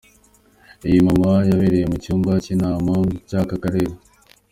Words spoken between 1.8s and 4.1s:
mu cyumba cy’inama cy’aka karere.